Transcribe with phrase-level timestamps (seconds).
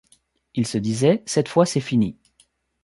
[0.55, 2.17] Ils se disaient: Cette fois, c’est fini.